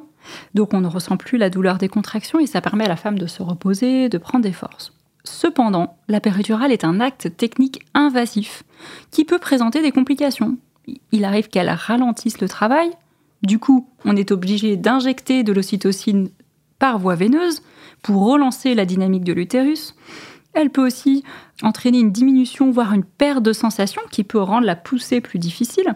Donc 0.53 0.73
on 0.73 0.81
ne 0.81 0.87
ressent 0.87 1.17
plus 1.17 1.37
la 1.37 1.49
douleur 1.49 1.77
des 1.77 1.87
contractions 1.87 2.39
et 2.39 2.45
ça 2.45 2.61
permet 2.61 2.85
à 2.85 2.89
la 2.89 2.97
femme 2.97 3.17
de 3.17 3.27
se 3.27 3.41
reposer, 3.41 4.09
de 4.09 4.17
prendre 4.17 4.43
des 4.43 4.51
forces. 4.51 4.93
Cependant, 5.23 5.97
la 6.07 6.19
péridurale 6.19 6.71
est 6.71 6.83
un 6.83 6.99
acte 6.99 7.35
technique 7.37 7.85
invasif 7.93 8.63
qui 9.11 9.23
peut 9.23 9.39
présenter 9.39 9.81
des 9.81 9.91
complications. 9.91 10.57
Il 11.11 11.25
arrive 11.25 11.47
qu'elle 11.47 11.69
ralentisse 11.69 12.41
le 12.41 12.49
travail. 12.49 12.89
Du 13.43 13.59
coup, 13.59 13.87
on 14.03 14.15
est 14.15 14.31
obligé 14.31 14.75
d'injecter 14.77 15.43
de 15.43 15.53
l'ocytocine 15.53 16.29
par 16.79 16.97
voie 16.99 17.15
veineuse 17.15 17.61
pour 18.01 18.25
relancer 18.25 18.75
la 18.75 18.85
dynamique 18.85 19.23
de 19.23 19.33
l'utérus. 19.33 19.95
Elle 20.53 20.69
peut 20.69 20.85
aussi 20.85 21.23
entraîner 21.61 21.99
une 21.99 22.11
diminution, 22.11 22.71
voire 22.71 22.93
une 22.93 23.03
perte 23.03 23.43
de 23.43 23.53
sensation 23.53 24.01
qui 24.11 24.23
peut 24.23 24.41
rendre 24.41 24.65
la 24.65 24.75
poussée 24.75 25.21
plus 25.21 25.39
difficile. 25.39 25.95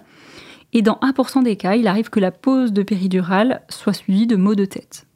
Et 0.74 0.82
dans 0.82 1.00
1% 1.02 1.44
des 1.44 1.56
cas, 1.56 1.76
il 1.76 1.88
arrive 1.88 2.10
que 2.10 2.20
la 2.20 2.32
pose 2.32 2.74
de 2.74 2.84
péridurale 2.84 3.62
soit 3.70 3.94
suivie 3.94 4.28
de 4.28 4.36
maux 4.36 4.56
de 4.56 4.66
tête. 4.66 5.08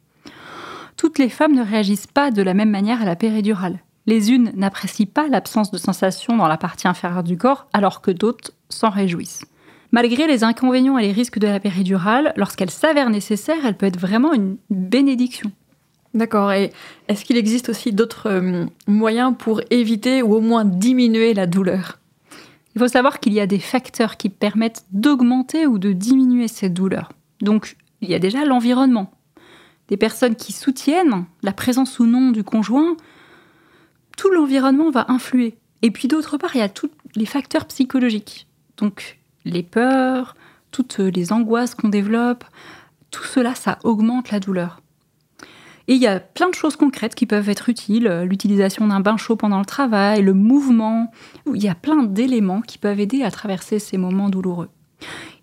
Toutes 0.96 1.18
les 1.18 1.28
femmes 1.28 1.54
ne 1.54 1.64
réagissent 1.64 2.06
pas 2.06 2.30
de 2.30 2.42
la 2.42 2.54
même 2.54 2.70
manière 2.70 3.02
à 3.02 3.06
la 3.06 3.16
péridurale. 3.16 3.78
Les 4.06 4.32
unes 4.32 4.52
n'apprécient 4.54 5.06
pas 5.06 5.28
l'absence 5.28 5.70
de 5.70 5.78
sensation 5.78 6.36
dans 6.36 6.48
la 6.48 6.56
partie 6.56 6.88
inférieure 6.88 7.22
du 7.22 7.36
corps, 7.36 7.68
alors 7.72 8.00
que 8.00 8.10
d'autres 8.10 8.52
s'en 8.68 8.90
réjouissent. 8.90 9.44
Malgré 9.92 10.26
les 10.26 10.44
inconvénients 10.44 10.98
et 10.98 11.02
les 11.02 11.12
risques 11.12 11.38
de 11.38 11.46
la 11.46 11.60
péridurale, 11.60 12.32
lorsqu'elle 12.36 12.70
s'avère 12.70 13.10
nécessaire, 13.10 13.64
elle 13.64 13.76
peut 13.76 13.86
être 13.86 13.98
vraiment 13.98 14.32
une 14.32 14.56
bénédiction. 14.70 15.50
D'accord. 16.14 16.52
Et 16.52 16.72
est-ce 17.08 17.24
qu'il 17.24 17.36
existe 17.36 17.68
aussi 17.68 17.92
d'autres 17.92 18.28
euh, 18.28 18.66
moyens 18.86 19.34
pour 19.38 19.60
éviter 19.70 20.22
ou 20.22 20.34
au 20.34 20.40
moins 20.40 20.64
diminuer 20.64 21.34
la 21.34 21.46
douleur? 21.46 21.98
Il 22.74 22.80
faut 22.80 22.88
savoir 22.88 23.20
qu'il 23.20 23.32
y 23.32 23.40
a 23.40 23.46
des 23.46 23.58
facteurs 23.58 24.16
qui 24.16 24.28
permettent 24.28 24.84
d'augmenter 24.92 25.66
ou 25.66 25.78
de 25.78 25.92
diminuer 25.92 26.48
cette 26.48 26.74
douleur. 26.74 27.12
Donc, 27.40 27.76
il 28.00 28.10
y 28.10 28.14
a 28.14 28.18
déjà 28.18 28.44
l'environnement. 28.44 29.12
Des 29.88 29.96
personnes 29.96 30.36
qui 30.36 30.52
soutiennent 30.52 31.24
la 31.42 31.52
présence 31.52 31.98
ou 31.98 32.06
non 32.06 32.30
du 32.30 32.44
conjoint, 32.44 32.96
tout 34.16 34.30
l'environnement 34.30 34.90
va 34.90 35.06
influer. 35.08 35.56
Et 35.82 35.90
puis 35.90 36.08
d'autre 36.08 36.36
part, 36.36 36.54
il 36.54 36.58
y 36.58 36.62
a 36.62 36.68
tous 36.68 36.90
les 37.16 37.26
facteurs 37.26 37.66
psychologiques. 37.66 38.46
Donc, 38.76 39.18
les 39.44 39.62
peurs, 39.62 40.36
toutes 40.70 40.98
les 40.98 41.32
angoisses 41.32 41.74
qu'on 41.74 41.88
développe, 41.88 42.44
tout 43.10 43.24
cela, 43.24 43.54
ça 43.54 43.78
augmente 43.82 44.30
la 44.30 44.38
douleur. 44.38 44.80
Et 45.90 45.94
il 45.94 46.00
y 46.00 46.06
a 46.06 46.20
plein 46.20 46.48
de 46.48 46.54
choses 46.54 46.76
concrètes 46.76 47.16
qui 47.16 47.26
peuvent 47.26 47.48
être 47.48 47.68
utiles, 47.68 48.06
euh, 48.06 48.24
l'utilisation 48.24 48.86
d'un 48.86 49.00
bain 49.00 49.16
chaud 49.16 49.34
pendant 49.34 49.58
le 49.58 49.64
travail, 49.64 50.22
le 50.22 50.34
mouvement. 50.34 51.10
Il 51.52 51.60
y 51.60 51.68
a 51.68 51.74
plein 51.74 52.04
d'éléments 52.04 52.60
qui 52.60 52.78
peuvent 52.78 53.00
aider 53.00 53.24
à 53.24 53.32
traverser 53.32 53.80
ces 53.80 53.98
moments 53.98 54.28
douloureux. 54.28 54.68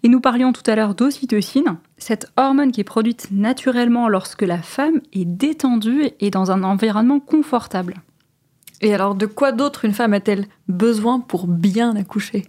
Et 0.03 0.07
nous 0.07 0.21
parlions 0.21 0.53
tout 0.53 0.63
à 0.65 0.77
l'heure 0.77 0.95
d'ocytocine, 0.95 1.75
cette 1.97 2.31
hormone 2.37 2.71
qui 2.71 2.79
est 2.79 2.85
produite 2.85 3.27
naturellement 3.29 4.07
lorsque 4.07 4.43
la 4.43 4.61
femme 4.61 5.01
est 5.11 5.25
détendue 5.25 6.11
et 6.21 6.31
dans 6.31 6.49
un 6.49 6.63
environnement 6.63 7.19
confortable. 7.19 7.95
Et 8.79 8.93
alors, 8.93 9.15
de 9.15 9.25
quoi 9.25 9.51
d'autre 9.51 9.83
une 9.83 9.93
femme 9.93 10.13
a-t-elle 10.13 10.45
besoin 10.69 11.19
pour 11.19 11.47
bien 11.47 11.93
accoucher? 11.97 12.45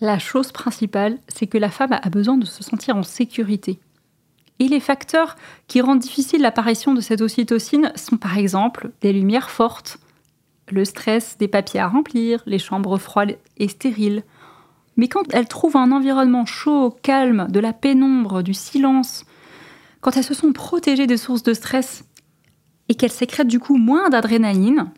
La 0.00 0.20
chose 0.20 0.52
principale, 0.52 1.18
c'est 1.26 1.48
que 1.48 1.58
la 1.58 1.70
femme 1.70 1.98
a 2.00 2.08
besoin 2.08 2.36
de 2.36 2.46
se 2.46 2.62
sentir 2.62 2.96
en 2.96 3.02
sécurité. 3.02 3.80
Et 4.58 4.68
les 4.68 4.80
facteurs 4.80 5.36
qui 5.68 5.80
rendent 5.80 5.98
difficile 5.98 6.40
l'apparition 6.40 6.94
de 6.94 7.00
cette 7.00 7.20
ocytocine 7.20 7.92
sont 7.94 8.16
par 8.16 8.38
exemple 8.38 8.90
des 9.02 9.12
lumières 9.12 9.50
fortes, 9.50 9.98
le 10.70 10.84
stress 10.84 11.36
des 11.38 11.48
papiers 11.48 11.80
à 11.80 11.88
remplir, 11.88 12.42
les 12.46 12.58
chambres 12.58 12.98
froides 12.98 13.38
et 13.58 13.68
stériles. 13.68 14.22
Mais 14.96 15.08
quand 15.08 15.32
elles 15.34 15.48
trouvent 15.48 15.76
un 15.76 15.92
environnement 15.92 16.46
chaud, 16.46 16.96
calme, 17.02 17.48
de 17.50 17.60
la 17.60 17.72
pénombre, 17.72 18.42
du 18.42 18.54
silence, 18.54 19.24
quand 20.00 20.16
elles 20.16 20.24
se 20.24 20.34
sont 20.34 20.52
protégées 20.52 21.06
des 21.06 21.16
sources 21.18 21.42
de 21.42 21.52
stress 21.52 22.04
et 22.88 22.94
qu'elles 22.94 23.12
sécrètent 23.12 23.48
du 23.48 23.60
coup 23.60 23.76
moins 23.76 24.08
d'adrénaline 24.08 24.90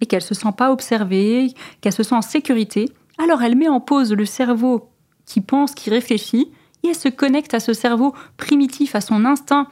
et 0.00 0.06
qu'elles 0.06 0.22
se 0.22 0.34
sentent 0.34 0.58
pas 0.58 0.72
observées, 0.72 1.54
qu'elles 1.80 1.92
se 1.92 2.02
sentent 2.02 2.24
en 2.24 2.28
sécurité, 2.28 2.90
alors 3.18 3.42
elle 3.42 3.56
met 3.56 3.68
en 3.68 3.80
pause 3.80 4.12
le 4.12 4.24
cerveau 4.26 4.90
qui 5.24 5.40
pense, 5.40 5.74
qui 5.74 5.90
réfléchit, 5.90 6.50
et 6.82 6.88
elle 6.88 6.94
se 6.94 7.08
connecte 7.08 7.54
à 7.54 7.60
ce 7.60 7.72
cerveau 7.72 8.14
primitif, 8.36 8.94
à 8.94 9.00
son 9.00 9.24
instinct, 9.24 9.66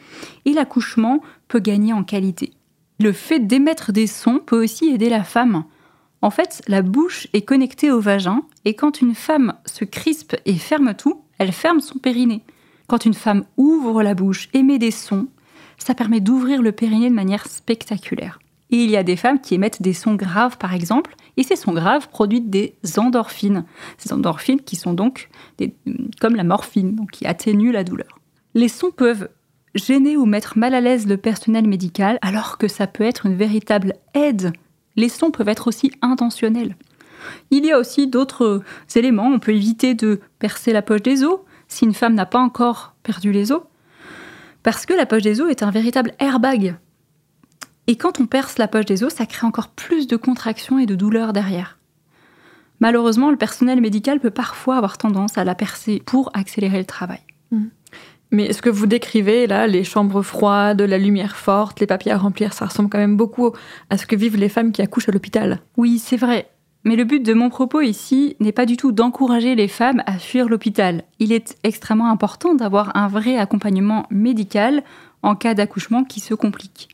et 0.44 0.52
l'accouchement 0.52 1.20
peut 1.48 1.60
gagner 1.60 1.92
en 1.92 2.04
qualité. 2.04 2.52
Le 3.00 3.12
fait 3.12 3.40
d'émettre 3.40 3.92
des 3.92 4.06
sons 4.06 4.40
peut 4.44 4.62
aussi 4.62 4.86
aider 4.86 5.08
la 5.08 5.24
femme. 5.24 5.64
En 6.20 6.30
fait, 6.30 6.62
la 6.66 6.82
bouche 6.82 7.28
est 7.32 7.42
connectée 7.42 7.90
au 7.90 8.00
vagin, 8.00 8.42
et 8.64 8.74
quand 8.74 9.00
une 9.00 9.14
femme 9.14 9.54
se 9.66 9.84
crispe 9.84 10.36
et 10.44 10.54
ferme 10.54 10.94
tout, 10.94 11.22
elle 11.38 11.52
ferme 11.52 11.80
son 11.80 11.98
périnée. 11.98 12.42
Quand 12.88 13.04
une 13.04 13.14
femme 13.14 13.44
ouvre 13.56 14.02
la 14.02 14.14
bouche, 14.14 14.48
émet 14.52 14.78
des 14.78 14.90
sons, 14.90 15.28
ça 15.78 15.94
permet 15.94 16.20
d'ouvrir 16.20 16.60
le 16.60 16.72
périnée 16.72 17.10
de 17.10 17.14
manière 17.14 17.46
spectaculaire. 17.46 18.40
Et 18.70 18.76
il 18.76 18.90
y 18.90 18.96
a 18.96 19.02
des 19.02 19.16
femmes 19.16 19.40
qui 19.40 19.54
émettent 19.54 19.80
des 19.80 19.94
sons 19.94 20.14
graves, 20.14 20.58
par 20.58 20.74
exemple, 20.74 21.14
et 21.36 21.42
ces 21.42 21.56
sons 21.56 21.72
graves 21.72 22.08
produisent 22.08 22.48
des 22.48 22.74
endorphines. 22.96 23.64
Ces 23.96 24.12
endorphines 24.12 24.60
qui 24.60 24.76
sont 24.76 24.92
donc 24.92 25.30
comme 26.20 26.36
la 26.36 26.44
morphine, 26.44 26.94
donc 26.94 27.12
qui 27.12 27.26
atténuent 27.26 27.72
la 27.72 27.84
douleur. 27.84 28.18
Les 28.54 28.68
sons 28.68 28.90
peuvent 28.90 29.28
gêner 29.74 30.16
ou 30.16 30.26
mettre 30.26 30.58
mal 30.58 30.74
à 30.74 30.80
l'aise 30.80 31.06
le 31.06 31.16
personnel 31.16 31.66
médical, 31.66 32.18
alors 32.22 32.58
que 32.58 32.68
ça 32.68 32.86
peut 32.86 33.04
être 33.04 33.26
une 33.26 33.36
véritable 33.36 33.94
aide. 34.14 34.52
Les 34.96 35.08
sons 35.08 35.30
peuvent 35.30 35.48
être 35.48 35.68
aussi 35.68 35.92
intentionnels. 36.02 36.76
Il 37.50 37.64
y 37.64 37.72
a 37.72 37.78
aussi 37.78 38.06
d'autres 38.06 38.62
éléments. 38.94 39.28
On 39.28 39.38
peut 39.38 39.54
éviter 39.54 39.94
de 39.94 40.20
percer 40.38 40.72
la 40.72 40.82
poche 40.82 41.02
des 41.02 41.24
os 41.24 41.40
si 41.68 41.84
une 41.84 41.94
femme 41.94 42.14
n'a 42.14 42.26
pas 42.26 42.38
encore 42.38 42.94
perdu 43.02 43.30
les 43.30 43.52
os, 43.52 43.62
parce 44.62 44.86
que 44.86 44.94
la 44.94 45.06
poche 45.06 45.22
des 45.22 45.40
os 45.40 45.50
est 45.50 45.62
un 45.62 45.70
véritable 45.70 46.12
airbag 46.18 46.76
et 47.88 47.96
quand 47.96 48.20
on 48.20 48.26
perce 48.26 48.58
la 48.58 48.68
poche 48.68 48.84
des 48.84 49.02
os, 49.02 49.14
ça 49.14 49.26
crée 49.26 49.46
encore 49.46 49.68
plus 49.68 50.06
de 50.06 50.16
contractions 50.16 50.78
et 50.78 50.84
de 50.84 50.94
douleurs 50.94 51.32
derrière. 51.32 51.78
Malheureusement, 52.80 53.30
le 53.30 53.36
personnel 53.36 53.80
médical 53.80 54.20
peut 54.20 54.30
parfois 54.30 54.76
avoir 54.76 54.98
tendance 54.98 55.38
à 55.38 55.44
la 55.44 55.54
percer 55.54 56.02
pour 56.04 56.30
accélérer 56.34 56.78
le 56.78 56.84
travail. 56.84 57.20
Mmh. 57.50 57.64
Mais 58.30 58.52
ce 58.52 58.60
que 58.60 58.68
vous 58.68 58.86
décrivez 58.86 59.46
là, 59.46 59.66
les 59.66 59.84
chambres 59.84 60.20
froides, 60.20 60.82
la 60.82 60.98
lumière 60.98 61.34
forte, 61.34 61.80
les 61.80 61.86
papiers 61.86 62.12
à 62.12 62.18
remplir, 62.18 62.52
ça 62.52 62.66
ressemble 62.66 62.90
quand 62.90 62.98
même 62.98 63.16
beaucoup 63.16 63.52
à 63.88 63.96
ce 63.96 64.06
que 64.06 64.16
vivent 64.16 64.36
les 64.36 64.50
femmes 64.50 64.70
qui 64.70 64.82
accouchent 64.82 65.08
à 65.08 65.12
l'hôpital. 65.12 65.60
Oui, 65.78 65.98
c'est 65.98 66.18
vrai. 66.18 66.50
Mais 66.84 66.94
le 66.94 67.04
but 67.04 67.22
de 67.22 67.32
mon 67.32 67.48
propos 67.48 67.80
ici 67.80 68.36
n'est 68.38 68.52
pas 68.52 68.66
du 68.66 68.76
tout 68.76 68.92
d'encourager 68.92 69.54
les 69.54 69.66
femmes 69.66 70.02
à 70.04 70.18
fuir 70.18 70.46
l'hôpital. 70.46 71.04
Il 71.20 71.32
est 71.32 71.56
extrêmement 71.64 72.10
important 72.10 72.54
d'avoir 72.54 72.94
un 72.94 73.08
vrai 73.08 73.38
accompagnement 73.38 74.06
médical 74.10 74.84
en 75.22 75.34
cas 75.34 75.54
d'accouchement 75.54 76.04
qui 76.04 76.20
se 76.20 76.34
complique. 76.34 76.90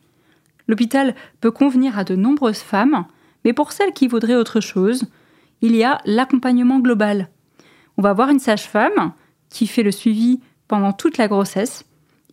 L'hôpital 0.66 1.14
peut 1.40 1.50
convenir 1.50 1.98
à 1.98 2.04
de 2.04 2.16
nombreuses 2.16 2.60
femmes, 2.60 3.04
mais 3.44 3.52
pour 3.52 3.72
celles 3.72 3.92
qui 3.92 4.08
voudraient 4.08 4.36
autre 4.36 4.60
chose, 4.60 5.04
il 5.60 5.76
y 5.76 5.84
a 5.84 6.00
l'accompagnement 6.04 6.78
global. 6.78 7.28
On 7.96 8.02
va 8.02 8.12
voir 8.12 8.30
une 8.30 8.38
sage-femme 8.38 9.12
qui 9.50 9.66
fait 9.66 9.82
le 9.82 9.92
suivi 9.92 10.40
pendant 10.68 10.92
toute 10.92 11.18
la 11.18 11.28
grossesse 11.28 11.84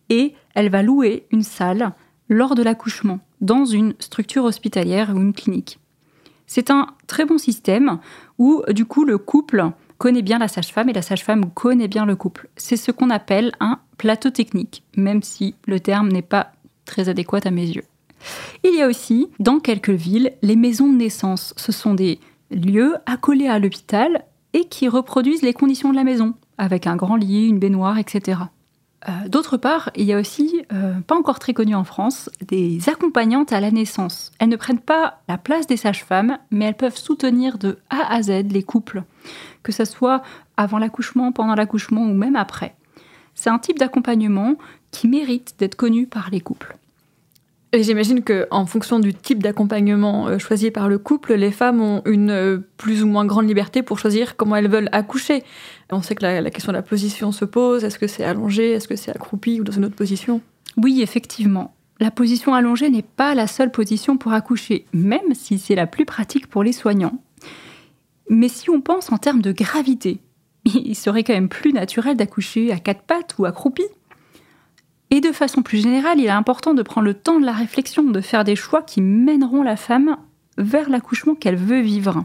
et 0.08 0.34
elle 0.54 0.70
va 0.70 0.82
louer 0.82 1.26
une 1.30 1.42
salle 1.42 1.92
lors 2.28 2.54
de 2.54 2.62
l'accouchement 2.62 3.20
dans 3.40 3.64
une 3.64 3.94
structure 3.98 4.44
hospitalière 4.44 5.12
ou 5.14 5.20
une 5.20 5.32
clinique. 5.32 5.78
C'est 6.46 6.70
un 6.70 6.88
très 7.06 7.24
bon 7.24 7.38
système 7.38 7.98
où 8.38 8.62
du 8.68 8.84
coup 8.84 9.04
le 9.04 9.18
couple 9.18 9.70
connaît 9.98 10.22
bien 10.22 10.38
la 10.38 10.48
sage-femme 10.48 10.88
et 10.88 10.92
la 10.92 11.02
sage-femme 11.02 11.50
connaît 11.52 11.88
bien 11.88 12.04
le 12.04 12.16
couple. 12.16 12.48
C'est 12.56 12.76
ce 12.76 12.90
qu'on 12.90 13.10
appelle 13.10 13.52
un 13.60 13.78
plateau 13.98 14.30
technique, 14.30 14.82
même 14.96 15.22
si 15.22 15.54
le 15.66 15.80
terme 15.80 16.08
n'est 16.08 16.22
pas 16.22 16.52
très 16.84 17.08
adéquat 17.08 17.40
à 17.44 17.50
mes 17.50 17.66
yeux. 17.66 17.84
Il 18.64 18.74
y 18.74 18.82
a 18.82 18.88
aussi, 18.88 19.28
dans 19.38 19.58
quelques 19.58 19.90
villes, 19.90 20.32
les 20.42 20.56
maisons 20.56 20.92
de 20.92 20.96
naissance. 20.96 21.54
Ce 21.56 21.72
sont 21.72 21.94
des 21.94 22.20
lieux 22.50 22.96
accolés 23.06 23.48
à 23.48 23.58
l'hôpital 23.58 24.24
et 24.52 24.64
qui 24.66 24.88
reproduisent 24.88 25.42
les 25.42 25.54
conditions 25.54 25.90
de 25.90 25.96
la 25.96 26.04
maison, 26.04 26.34
avec 26.58 26.86
un 26.86 26.96
grand 26.96 27.16
lit, 27.16 27.48
une 27.48 27.58
baignoire, 27.58 27.98
etc. 27.98 28.42
Euh, 29.08 29.28
d'autre 29.28 29.56
part, 29.56 29.90
il 29.96 30.04
y 30.04 30.12
a 30.12 30.20
aussi, 30.20 30.62
euh, 30.72 31.00
pas 31.00 31.16
encore 31.16 31.38
très 31.38 31.54
connu 31.54 31.74
en 31.74 31.84
France, 31.84 32.30
des 32.46 32.88
accompagnantes 32.88 33.52
à 33.52 33.60
la 33.60 33.70
naissance. 33.70 34.30
Elles 34.38 34.48
ne 34.48 34.56
prennent 34.56 34.78
pas 34.78 35.20
la 35.28 35.38
place 35.38 35.66
des 35.66 35.76
sages-femmes, 35.76 36.38
mais 36.50 36.66
elles 36.66 36.76
peuvent 36.76 36.96
soutenir 36.96 37.58
de 37.58 37.78
A 37.90 38.14
à 38.14 38.22
Z 38.22 38.44
les 38.50 38.62
couples, 38.62 39.02
que 39.62 39.72
ce 39.72 39.84
soit 39.84 40.22
avant 40.56 40.78
l'accouchement, 40.78 41.32
pendant 41.32 41.54
l'accouchement 41.54 42.02
ou 42.02 42.14
même 42.14 42.36
après. 42.36 42.76
C'est 43.34 43.50
un 43.50 43.58
type 43.58 43.78
d'accompagnement 43.78 44.54
qui 44.90 45.08
mérite 45.08 45.54
d'être 45.58 45.74
connu 45.74 46.06
par 46.06 46.30
les 46.30 46.40
couples. 46.40 46.76
J'imagine 47.74 48.22
qu'en 48.22 48.66
fonction 48.66 49.00
du 49.00 49.14
type 49.14 49.42
d'accompagnement 49.42 50.28
euh, 50.28 50.38
choisi 50.38 50.70
par 50.70 50.90
le 50.90 50.98
couple, 50.98 51.32
les 51.34 51.50
femmes 51.50 51.80
ont 51.80 52.02
une 52.04 52.30
euh, 52.30 52.58
plus 52.76 53.02
ou 53.02 53.06
moins 53.06 53.24
grande 53.24 53.48
liberté 53.48 53.82
pour 53.82 53.98
choisir 53.98 54.36
comment 54.36 54.56
elles 54.56 54.68
veulent 54.68 54.90
accoucher. 54.92 55.42
On 55.90 56.02
sait 56.02 56.14
que 56.14 56.22
la, 56.22 56.50
question 56.50 56.72
de 56.72 56.76
la 56.76 56.82
position 56.82 57.32
se 57.32 57.46
pose. 57.46 57.82
Est-ce 57.84 57.98
que 57.98 58.06
c'est 58.06 58.24
allongé? 58.24 58.72
Est-ce 58.72 58.88
que 58.88 58.96
c'est 58.96 59.10
accroupi 59.10 59.58
ou 59.58 59.64
dans 59.64 59.72
une 59.72 59.86
autre 59.86 59.94
position? 59.94 60.42
Oui, 60.76 61.00
effectivement. 61.00 61.74
La 61.98 62.10
position 62.10 62.52
allongée 62.52 62.90
n'est 62.90 63.00
pas 63.00 63.34
la 63.34 63.46
seule 63.46 63.70
position 63.70 64.18
pour 64.18 64.34
accoucher, 64.34 64.84
même 64.92 65.34
si 65.34 65.58
c'est 65.58 65.74
la 65.74 65.86
plus 65.86 66.04
pratique 66.04 66.48
pour 66.48 66.62
les 66.62 66.72
soignants. 66.72 67.22
Mais 68.28 68.48
si 68.48 68.68
on 68.68 68.82
pense 68.82 69.10
en 69.12 69.16
termes 69.16 69.40
de 69.40 69.52
gravité, 69.52 70.20
il 70.66 70.94
serait 70.94 71.24
quand 71.24 71.32
même 71.32 71.48
plus 71.48 71.72
naturel 71.72 72.18
d'accoucher 72.18 72.70
à 72.70 72.78
quatre 72.78 73.02
pattes 73.02 73.36
ou 73.38 73.46
accroupi 73.46 73.84
et 75.12 75.20
de 75.20 75.30
façon 75.30 75.60
plus 75.60 75.76
générale, 75.76 76.18
il 76.18 76.24
est 76.24 76.30
important 76.30 76.72
de 76.72 76.82
prendre 76.82 77.04
le 77.04 77.12
temps 77.12 77.38
de 77.38 77.44
la 77.44 77.52
réflexion, 77.52 78.02
de 78.02 78.22
faire 78.22 78.44
des 78.44 78.56
choix 78.56 78.80
qui 78.80 79.02
mèneront 79.02 79.62
la 79.62 79.76
femme 79.76 80.16
vers 80.56 80.88
l'accouchement 80.88 81.34
qu'elle 81.34 81.56
veut 81.56 81.82
vivre. 81.82 82.24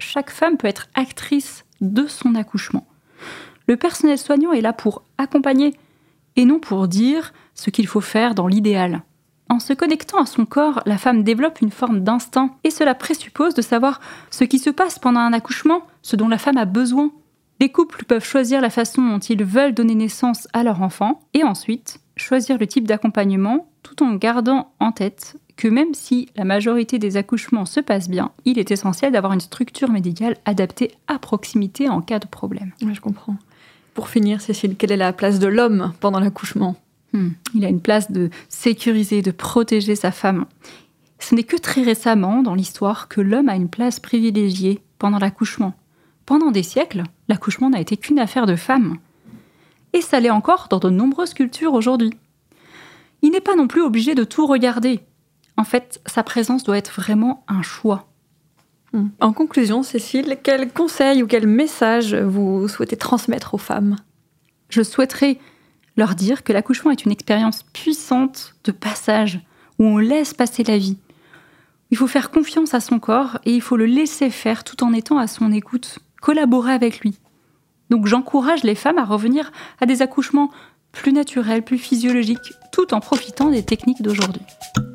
Chaque 0.00 0.30
femme 0.30 0.56
peut 0.56 0.66
être 0.66 0.88
actrice 0.96 1.64
de 1.80 2.08
son 2.08 2.34
accouchement. 2.34 2.84
Le 3.68 3.76
personnel 3.76 4.18
soignant 4.18 4.52
est 4.52 4.60
là 4.60 4.72
pour 4.72 5.04
accompagner 5.18 5.74
et 6.34 6.44
non 6.44 6.58
pour 6.58 6.88
dire 6.88 7.32
ce 7.54 7.70
qu'il 7.70 7.86
faut 7.86 8.00
faire 8.00 8.34
dans 8.34 8.48
l'idéal. 8.48 9.02
En 9.48 9.60
se 9.60 9.72
connectant 9.72 10.20
à 10.20 10.26
son 10.26 10.46
corps, 10.46 10.82
la 10.84 10.98
femme 10.98 11.22
développe 11.22 11.60
une 11.60 11.70
forme 11.70 12.00
d'instinct 12.00 12.56
et 12.64 12.70
cela 12.70 12.96
présuppose 12.96 13.54
de 13.54 13.62
savoir 13.62 14.00
ce 14.32 14.42
qui 14.42 14.58
se 14.58 14.70
passe 14.70 14.98
pendant 14.98 15.20
un 15.20 15.32
accouchement, 15.32 15.82
ce 16.02 16.16
dont 16.16 16.26
la 16.26 16.38
femme 16.38 16.58
a 16.58 16.64
besoin. 16.64 17.12
Les 17.60 17.70
couples 17.70 18.04
peuvent 18.04 18.24
choisir 18.24 18.60
la 18.60 18.70
façon 18.70 19.00
dont 19.00 19.20
ils 19.20 19.44
veulent 19.44 19.74
donner 19.74 19.94
naissance 19.94 20.48
à 20.52 20.64
leur 20.64 20.82
enfant 20.82 21.20
et 21.32 21.44
ensuite 21.44 22.00
choisir 22.16 22.58
le 22.58 22.66
type 22.66 22.86
d'accompagnement 22.86 23.68
tout 23.82 24.02
en 24.02 24.14
gardant 24.14 24.72
en 24.80 24.92
tête 24.92 25.36
que 25.56 25.68
même 25.68 25.94
si 25.94 26.28
la 26.36 26.44
majorité 26.44 26.98
des 26.98 27.16
accouchements 27.16 27.64
se 27.64 27.80
passent 27.80 28.10
bien, 28.10 28.32
il 28.44 28.58
est 28.58 28.70
essentiel 28.70 29.12
d'avoir 29.12 29.32
une 29.32 29.40
structure 29.40 29.90
médicale 29.90 30.36
adaptée 30.44 30.92
à 31.08 31.18
proximité 31.18 31.88
en 31.88 32.02
cas 32.02 32.18
de 32.18 32.26
problème. 32.26 32.72
je 32.80 33.00
comprends. 33.00 33.36
Pour 33.94 34.10
finir, 34.10 34.42
Cécile, 34.42 34.76
quelle 34.76 34.92
est 34.92 34.96
la 34.98 35.14
place 35.14 35.38
de 35.38 35.46
l'homme 35.46 35.92
pendant 36.00 36.20
l'accouchement? 36.20 36.76
Hmm. 37.14 37.30
Il 37.54 37.64
a 37.64 37.68
une 37.68 37.80
place 37.80 38.10
de 38.10 38.28
sécuriser, 38.50 39.22
de 39.22 39.30
protéger 39.30 39.96
sa 39.96 40.10
femme. 40.10 40.44
Ce 41.18 41.34
n'est 41.34 41.44
que 41.44 41.56
très 41.56 41.82
récemment 41.82 42.42
dans 42.42 42.54
l'histoire 42.54 43.08
que 43.08 43.22
l'homme 43.22 43.48
a 43.48 43.56
une 43.56 43.70
place 43.70 44.00
privilégiée 44.00 44.80
pendant 44.98 45.18
l'accouchement. 45.18 45.72
Pendant 46.26 46.50
des 46.50 46.62
siècles, 46.62 47.04
l'accouchement 47.28 47.70
n'a 47.70 47.80
été 47.80 47.96
qu'une 47.96 48.18
affaire 48.18 48.46
de 48.46 48.56
femmes 48.56 48.98
et 49.96 50.02
ça 50.02 50.20
l'est 50.20 50.30
encore 50.30 50.68
dans 50.68 50.78
de 50.78 50.90
nombreuses 50.90 51.32
cultures 51.32 51.72
aujourd'hui. 51.72 52.10
Il 53.22 53.30
n'est 53.30 53.40
pas 53.40 53.56
non 53.56 53.66
plus 53.66 53.80
obligé 53.80 54.14
de 54.14 54.24
tout 54.24 54.46
regarder. 54.46 55.00
En 55.56 55.64
fait, 55.64 56.02
sa 56.04 56.22
présence 56.22 56.64
doit 56.64 56.76
être 56.76 57.00
vraiment 57.00 57.44
un 57.48 57.62
choix. 57.62 58.06
Hmm. 58.92 59.08
En 59.20 59.32
conclusion, 59.32 59.82
Cécile, 59.82 60.36
quel 60.42 60.70
conseil 60.70 61.22
ou 61.22 61.26
quel 61.26 61.46
message 61.46 62.14
vous 62.14 62.68
souhaitez 62.68 62.96
transmettre 62.96 63.54
aux 63.54 63.58
femmes? 63.58 63.96
Je 64.68 64.82
souhaiterais 64.82 65.38
leur 65.96 66.14
dire 66.14 66.44
que 66.44 66.52
l'accouchement 66.52 66.90
est 66.90 67.06
une 67.06 67.12
expérience 67.12 67.62
puissante 67.72 68.54
de 68.64 68.72
passage, 68.72 69.40
où 69.78 69.84
on 69.84 69.96
laisse 69.96 70.34
passer 70.34 70.62
la 70.62 70.76
vie. 70.76 70.98
Il 71.90 71.96
faut 71.96 72.06
faire 72.06 72.30
confiance 72.30 72.74
à 72.74 72.80
son 72.80 72.98
corps 72.98 73.38
et 73.46 73.54
il 73.54 73.62
faut 73.62 73.78
le 73.78 73.86
laisser 73.86 74.28
faire 74.28 74.62
tout 74.62 74.84
en 74.84 74.92
étant 74.92 75.16
à 75.16 75.26
son 75.26 75.52
écoute, 75.52 76.00
collaborer 76.20 76.72
avec 76.72 77.00
lui. 77.00 77.18
Donc 77.90 78.06
j'encourage 78.06 78.64
les 78.64 78.74
femmes 78.74 78.98
à 78.98 79.04
revenir 79.04 79.52
à 79.80 79.86
des 79.86 80.02
accouchements 80.02 80.50
plus 80.92 81.12
naturels, 81.12 81.62
plus 81.62 81.78
physiologiques, 81.78 82.52
tout 82.72 82.94
en 82.94 83.00
profitant 83.00 83.50
des 83.50 83.62
techniques 83.62 84.02
d'aujourd'hui. 84.02 84.42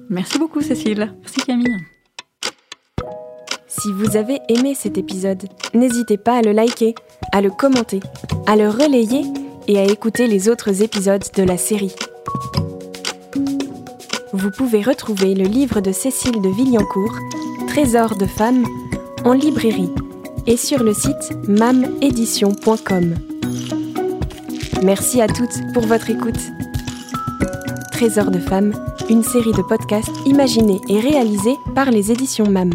Merci 0.09 0.39
beaucoup 0.39 0.61
Cécile. 0.61 1.13
Merci 1.21 1.41
Camille. 1.41 1.77
Si 3.67 3.91
vous 3.93 4.17
avez 4.17 4.39
aimé 4.49 4.75
cet 4.75 4.97
épisode, 4.97 5.47
n'hésitez 5.73 6.17
pas 6.17 6.37
à 6.37 6.41
le 6.41 6.51
liker, 6.51 6.93
à 7.31 7.41
le 7.41 7.49
commenter, 7.49 8.01
à 8.45 8.55
le 8.55 8.67
relayer 8.67 9.23
et 9.67 9.79
à 9.79 9.85
écouter 9.85 10.27
les 10.27 10.49
autres 10.49 10.81
épisodes 10.81 11.23
de 11.35 11.43
la 11.43 11.57
série. 11.57 11.95
Vous 14.33 14.51
pouvez 14.51 14.81
retrouver 14.81 15.35
le 15.35 15.45
livre 15.45 15.81
de 15.81 15.91
Cécile 15.91 16.41
de 16.41 16.49
Villancourt, 16.49 17.15
Trésor 17.67 18.17
de 18.17 18.25
femmes, 18.25 18.65
en 19.23 19.33
librairie 19.33 19.91
et 20.47 20.57
sur 20.57 20.83
le 20.83 20.93
site 20.93 21.47
mamédition.com. 21.47 23.15
Merci 24.83 25.21
à 25.21 25.27
toutes 25.27 25.61
pour 25.73 25.83
votre 25.83 26.09
écoute. 26.09 26.39
Trésor 27.91 28.31
de 28.31 28.39
femmes, 28.39 28.73
une 29.09 29.23
série 29.23 29.53
de 29.53 29.61
podcasts 29.61 30.09
imaginés 30.25 30.81
et 30.89 30.99
réalisés 30.99 31.55
par 31.75 31.91
les 31.91 32.11
éditions 32.11 32.49
MAM. 32.49 32.71